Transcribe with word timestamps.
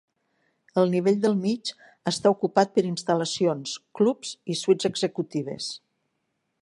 El 0.83 0.87
nivell 0.93 1.19
del 1.25 1.35
mig 1.43 1.71
està 2.11 2.31
ocupat 2.37 2.73
per 2.77 2.85
instal·lacions, 2.93 3.75
clubs 4.01 4.33
i 4.55 4.59
suites 4.63 4.91
executives. 4.93 5.69